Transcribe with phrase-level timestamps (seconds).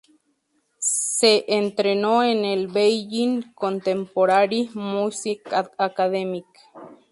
[0.79, 6.43] Se entrenó en el "Beijing Contemporary Music Academy".